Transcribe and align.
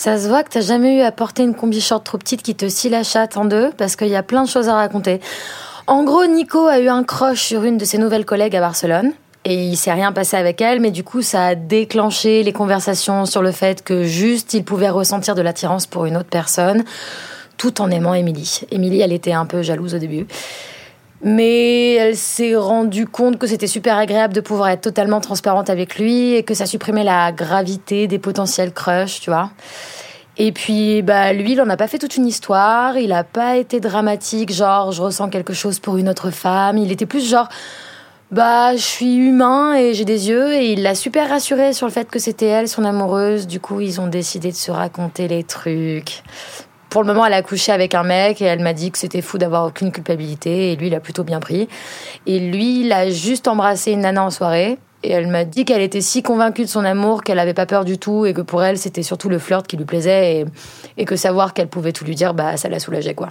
Ça 0.00 0.18
se 0.18 0.28
voit 0.28 0.42
que 0.42 0.48
t'as 0.48 0.62
jamais 0.62 0.96
eu 0.96 1.00
à 1.02 1.12
porter 1.12 1.42
une 1.42 1.54
combi 1.54 1.78
short 1.78 2.02
trop 2.06 2.16
petite 2.16 2.40
qui 2.40 2.54
te 2.54 2.66
scie 2.70 2.88
la 2.88 3.02
chatte 3.02 3.36
en 3.36 3.44
deux, 3.44 3.70
parce 3.76 3.96
qu'il 3.96 4.08
y 4.08 4.16
a 4.16 4.22
plein 4.22 4.44
de 4.44 4.48
choses 4.48 4.66
à 4.66 4.74
raconter. 4.74 5.20
En 5.86 6.04
gros, 6.04 6.24
Nico 6.24 6.68
a 6.68 6.78
eu 6.80 6.88
un 6.88 7.04
crush 7.04 7.42
sur 7.42 7.64
une 7.64 7.76
de 7.76 7.84
ses 7.84 7.98
nouvelles 7.98 8.24
collègues 8.24 8.56
à 8.56 8.60
Barcelone. 8.60 9.12
Et 9.44 9.62
il 9.62 9.76
s'est 9.76 9.92
rien 9.92 10.10
passé 10.12 10.38
avec 10.38 10.62
elle, 10.62 10.80
mais 10.80 10.90
du 10.90 11.04
coup, 11.04 11.20
ça 11.20 11.48
a 11.48 11.54
déclenché 11.54 12.42
les 12.42 12.52
conversations 12.54 13.26
sur 13.26 13.42
le 13.42 13.52
fait 13.52 13.84
que 13.84 14.04
juste 14.04 14.54
il 14.54 14.64
pouvait 14.64 14.88
ressentir 14.88 15.34
de 15.34 15.42
l'attirance 15.42 15.86
pour 15.86 16.06
une 16.06 16.16
autre 16.16 16.30
personne, 16.30 16.82
tout 17.58 17.82
en 17.82 17.90
aimant 17.90 18.14
Émilie. 18.14 18.62
Émilie, 18.70 19.02
elle 19.02 19.12
était 19.12 19.34
un 19.34 19.44
peu 19.44 19.60
jalouse 19.60 19.94
au 19.94 19.98
début. 19.98 20.26
Mais 21.22 21.94
elle 21.94 22.16
s'est 22.16 22.56
rendue 22.56 23.06
compte 23.06 23.38
que 23.38 23.46
c'était 23.46 23.66
super 23.66 23.96
agréable 23.98 24.32
de 24.32 24.40
pouvoir 24.40 24.70
être 24.70 24.80
totalement 24.80 25.20
transparente 25.20 25.68
avec 25.68 25.98
lui 25.98 26.34
et 26.34 26.42
que 26.42 26.54
ça 26.54 26.64
supprimait 26.64 27.04
la 27.04 27.30
gravité 27.30 28.06
des 28.06 28.18
potentiels 28.18 28.72
crushs, 28.72 29.20
tu 29.20 29.30
vois. 29.30 29.50
Et 30.38 30.52
puis, 30.52 31.02
bah, 31.02 31.34
lui, 31.34 31.52
il 31.52 31.60
en 31.60 31.68
a 31.68 31.76
pas 31.76 31.86
fait 31.86 31.98
toute 31.98 32.16
une 32.16 32.26
histoire. 32.26 32.96
Il 32.96 33.12
a 33.12 33.24
pas 33.24 33.58
été 33.58 33.78
dramatique, 33.80 34.50
genre, 34.50 34.92
je 34.92 35.02
ressens 35.02 35.28
quelque 35.28 35.52
chose 35.52 35.78
pour 35.78 35.98
une 35.98 36.08
autre 36.08 36.30
femme. 36.30 36.78
Il 36.78 36.90
était 36.90 37.04
plus 37.04 37.28
genre, 37.28 37.48
bah, 38.30 38.74
je 38.74 38.82
suis 38.82 39.16
humain 39.16 39.74
et 39.74 39.92
j'ai 39.92 40.06
des 40.06 40.30
yeux. 40.30 40.54
Et 40.54 40.72
il 40.72 40.82
l'a 40.82 40.94
super 40.94 41.28
rassuré 41.28 41.74
sur 41.74 41.86
le 41.86 41.92
fait 41.92 42.08
que 42.08 42.18
c'était 42.18 42.46
elle, 42.46 42.68
son 42.68 42.86
amoureuse. 42.86 43.46
Du 43.46 43.60
coup, 43.60 43.80
ils 43.80 44.00
ont 44.00 44.06
décidé 44.06 44.50
de 44.50 44.56
se 44.56 44.70
raconter 44.70 45.28
les 45.28 45.44
trucs 45.44 46.22
pour 46.90 47.02
le 47.02 47.06
moment, 47.06 47.24
elle 47.24 47.32
a 47.32 47.42
couché 47.42 47.70
avec 47.72 47.94
un 47.94 48.02
mec 48.02 48.42
et 48.42 48.44
elle 48.44 48.60
m'a 48.60 48.72
dit 48.72 48.90
que 48.90 48.98
c'était 48.98 49.22
fou 49.22 49.38
d'avoir 49.38 49.64
aucune 49.64 49.92
culpabilité. 49.92 50.72
Et 50.72 50.76
lui, 50.76 50.88
il 50.88 50.94
a 50.94 51.00
plutôt 51.00 51.22
bien 51.22 51.38
pris. 51.38 51.68
Et 52.26 52.40
lui, 52.40 52.80
il 52.80 52.92
a 52.92 53.08
juste 53.08 53.46
embrassé 53.48 53.92
une 53.92 54.00
nana 54.00 54.24
en 54.24 54.30
soirée. 54.30 54.76
Et 55.02 55.12
elle 55.12 55.28
m'a 55.28 55.44
dit 55.44 55.64
qu'elle 55.64 55.80
était 55.80 56.02
si 56.02 56.22
convaincue 56.22 56.62
de 56.62 56.68
son 56.68 56.84
amour 56.84 57.22
qu'elle 57.22 57.36
n'avait 57.36 57.54
pas 57.54 57.64
peur 57.64 57.84
du 57.84 57.96
tout 57.96 58.26
et 58.26 58.34
que 58.34 58.42
pour 58.42 58.62
elle, 58.62 58.76
c'était 58.76 59.02
surtout 59.02 59.30
le 59.30 59.38
flirt 59.38 59.66
qui 59.66 59.76
lui 59.76 59.86
plaisait 59.86 60.44
et, 60.98 61.04
que 61.06 61.16
savoir 61.16 61.54
qu'elle 61.54 61.68
pouvait 61.68 61.92
tout 61.92 62.04
lui 62.04 62.14
dire, 62.14 62.34
bah, 62.34 62.56
ça 62.58 62.68
la 62.68 62.80
soulageait, 62.80 63.14
quoi. 63.14 63.30